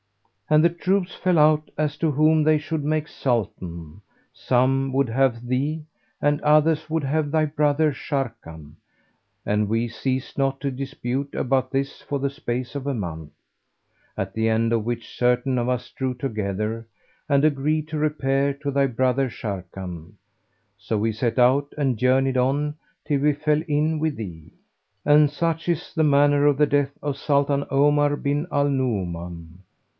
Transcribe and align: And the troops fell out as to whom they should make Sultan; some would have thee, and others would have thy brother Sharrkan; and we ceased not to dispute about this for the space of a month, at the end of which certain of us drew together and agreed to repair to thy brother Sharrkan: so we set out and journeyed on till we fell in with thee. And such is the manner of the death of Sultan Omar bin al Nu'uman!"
And 0.49 0.65
the 0.65 0.69
troops 0.69 1.15
fell 1.15 1.37
out 1.39 1.69
as 1.77 1.95
to 1.99 2.11
whom 2.11 2.43
they 2.43 2.57
should 2.57 2.83
make 2.83 3.07
Sultan; 3.07 4.01
some 4.33 4.91
would 4.91 5.07
have 5.07 5.45
thee, 5.47 5.85
and 6.21 6.41
others 6.41 6.89
would 6.89 7.03
have 7.05 7.31
thy 7.31 7.45
brother 7.45 7.93
Sharrkan; 7.93 8.73
and 9.45 9.69
we 9.69 9.87
ceased 9.87 10.37
not 10.37 10.59
to 10.61 10.71
dispute 10.71 11.33
about 11.35 11.71
this 11.71 12.01
for 12.01 12.19
the 12.19 12.31
space 12.31 12.75
of 12.75 12.85
a 12.87 12.95
month, 12.95 13.29
at 14.17 14.33
the 14.33 14.49
end 14.49 14.73
of 14.73 14.83
which 14.83 15.15
certain 15.15 15.57
of 15.57 15.69
us 15.69 15.89
drew 15.91 16.15
together 16.15 16.85
and 17.29 17.45
agreed 17.45 17.87
to 17.89 17.97
repair 17.97 18.53
to 18.55 18.71
thy 18.71 18.87
brother 18.87 19.29
Sharrkan: 19.29 20.15
so 20.77 20.97
we 20.97 21.13
set 21.13 21.39
out 21.39 21.73
and 21.77 21.95
journeyed 21.95 22.37
on 22.37 22.73
till 23.05 23.19
we 23.21 23.33
fell 23.33 23.61
in 23.69 23.99
with 23.99 24.17
thee. 24.17 24.51
And 25.05 25.29
such 25.29 25.69
is 25.69 25.93
the 25.93 26.03
manner 26.03 26.47
of 26.47 26.57
the 26.57 26.65
death 26.67 26.97
of 27.01 27.17
Sultan 27.17 27.63
Omar 27.69 28.17
bin 28.17 28.47
al 28.51 28.67
Nu'uman!" 28.67 29.59